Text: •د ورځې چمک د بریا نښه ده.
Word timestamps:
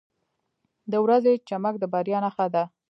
•د 0.91 0.93
ورځې 1.05 1.33
چمک 1.47 1.75
د 1.79 1.83
بریا 1.93 2.19
نښه 2.25 2.47
ده. 2.53 2.63